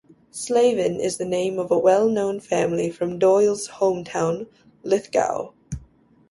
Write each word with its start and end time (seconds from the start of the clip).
Slaven 0.33 0.99
is 0.99 1.17
the 1.17 1.25
name 1.25 1.59
of 1.59 1.69
a 1.69 1.77
well 1.77 2.09
known 2.09 2.39
family 2.39 2.89
from 2.89 3.19
Doyle's 3.19 3.67
home 3.67 4.03
town, 4.03 4.47
Lithgow. 4.81 5.51